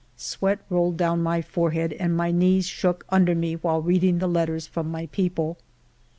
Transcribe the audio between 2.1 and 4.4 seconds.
my knees shook under me while reading the